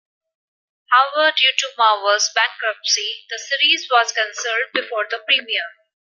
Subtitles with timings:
[0.89, 5.73] However, due to Marvel's bankruptcy the series was canceled before the premiere.